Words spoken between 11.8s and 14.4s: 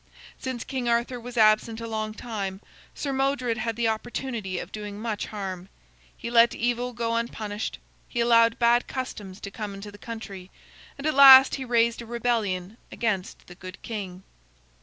a rebellion against the good king.